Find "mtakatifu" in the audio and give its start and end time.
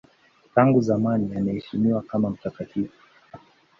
2.29-2.97